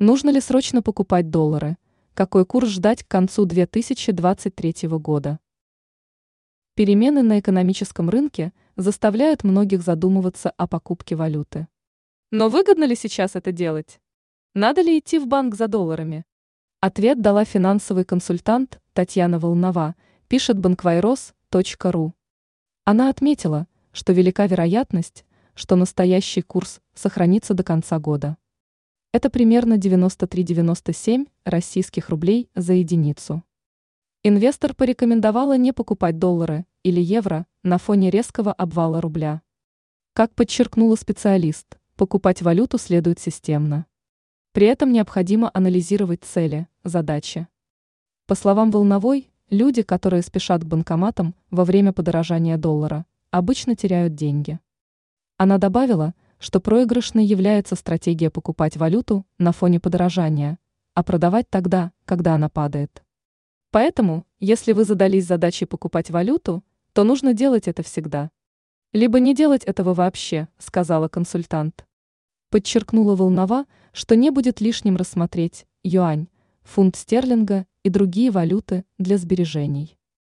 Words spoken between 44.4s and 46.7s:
При этом необходимо анализировать цели,